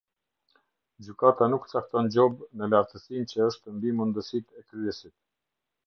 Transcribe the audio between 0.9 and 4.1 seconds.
Gjykata nuk cakton gjobë në lartësinë që është mbi